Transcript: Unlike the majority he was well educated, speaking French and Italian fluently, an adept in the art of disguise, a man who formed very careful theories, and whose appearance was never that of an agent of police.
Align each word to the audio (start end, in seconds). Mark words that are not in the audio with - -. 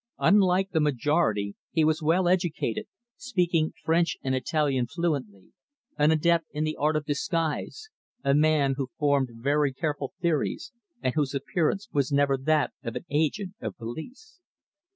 Unlike 0.17 0.71
the 0.71 0.79
majority 0.79 1.53
he 1.73 1.83
was 1.85 2.01
well 2.01 2.27
educated, 2.27 2.87
speaking 3.17 3.73
French 3.85 4.17
and 4.23 4.33
Italian 4.33 4.87
fluently, 4.87 5.53
an 5.95 6.09
adept 6.09 6.47
in 6.53 6.63
the 6.63 6.75
art 6.75 6.95
of 6.95 7.05
disguise, 7.05 7.89
a 8.23 8.33
man 8.33 8.73
who 8.77 8.89
formed 8.97 9.29
very 9.31 9.71
careful 9.71 10.13
theories, 10.19 10.71
and 11.03 11.13
whose 11.13 11.35
appearance 11.35 11.87
was 11.93 12.11
never 12.11 12.35
that 12.35 12.73
of 12.81 12.95
an 12.95 13.05
agent 13.11 13.53
of 13.61 13.77
police. 13.77 14.39